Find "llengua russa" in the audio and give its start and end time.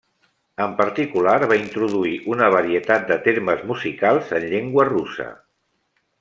4.55-5.29